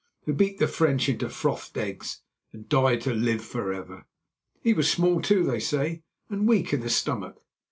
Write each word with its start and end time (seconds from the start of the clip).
—who 0.25 0.33
beat 0.33 0.57
the 0.57 0.67
French 0.67 1.07
into 1.07 1.29
frothed 1.29 1.77
eggs 1.77 2.21
and 2.51 2.67
died 2.67 3.01
to 3.01 3.13
live 3.13 3.45
for 3.45 3.71
ever. 3.71 4.07
He 4.63 4.73
was 4.73 4.89
small, 4.89 5.21
too, 5.21 5.43
they 5.43 5.59
say, 5.59 6.01
and 6.27 6.47
weak 6.47 6.73
in 6.73 6.79
the 6.79 6.89
stomach." 6.89 7.39